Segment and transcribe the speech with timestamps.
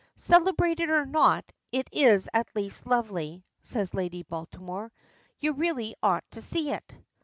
[0.15, 4.91] "Celebrated or not, it is at least lovely," says Lady Baltimore.
[5.37, 6.95] "You really ought to see it."